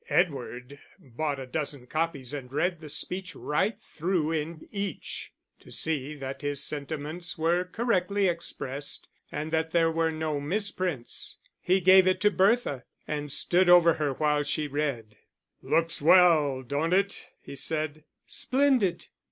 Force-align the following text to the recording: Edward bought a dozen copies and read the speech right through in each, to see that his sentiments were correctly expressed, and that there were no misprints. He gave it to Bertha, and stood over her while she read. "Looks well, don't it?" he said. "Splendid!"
Edward 0.09 0.79
bought 0.97 1.39
a 1.39 1.45
dozen 1.45 1.85
copies 1.85 2.33
and 2.33 2.51
read 2.51 2.79
the 2.79 2.89
speech 2.89 3.35
right 3.35 3.79
through 3.79 4.31
in 4.31 4.67
each, 4.71 5.31
to 5.59 5.69
see 5.71 6.15
that 6.15 6.41
his 6.41 6.63
sentiments 6.63 7.37
were 7.37 7.65
correctly 7.65 8.25
expressed, 8.27 9.07
and 9.31 9.51
that 9.51 9.69
there 9.69 9.91
were 9.91 10.09
no 10.09 10.39
misprints. 10.39 11.37
He 11.61 11.79
gave 11.81 12.07
it 12.07 12.19
to 12.21 12.31
Bertha, 12.31 12.83
and 13.07 13.31
stood 13.31 13.69
over 13.69 13.93
her 13.93 14.11
while 14.13 14.41
she 14.41 14.67
read. 14.67 15.17
"Looks 15.61 16.01
well, 16.01 16.63
don't 16.63 16.93
it?" 16.95 17.27
he 17.39 17.55
said. 17.55 18.03
"Splendid!" 18.25 19.05